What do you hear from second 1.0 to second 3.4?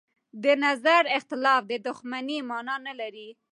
اختلاف د دښمنۍ مانا نه لري